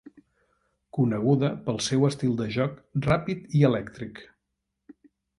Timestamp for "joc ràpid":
2.55-3.53